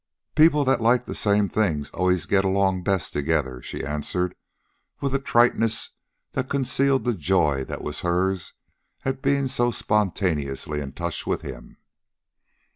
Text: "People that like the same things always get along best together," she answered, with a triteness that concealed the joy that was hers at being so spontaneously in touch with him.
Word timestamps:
"People 0.33 0.65
that 0.65 0.81
like 0.81 1.05
the 1.05 1.13
same 1.13 1.47
things 1.47 1.91
always 1.91 2.25
get 2.25 2.43
along 2.43 2.81
best 2.81 3.13
together," 3.13 3.61
she 3.61 3.85
answered, 3.85 4.33
with 4.99 5.13
a 5.13 5.19
triteness 5.19 5.91
that 6.31 6.49
concealed 6.49 7.03
the 7.05 7.13
joy 7.13 7.63
that 7.65 7.83
was 7.83 8.01
hers 8.01 8.53
at 9.05 9.21
being 9.21 9.45
so 9.45 9.69
spontaneously 9.69 10.81
in 10.81 10.91
touch 10.93 11.27
with 11.27 11.41
him. 11.41 11.77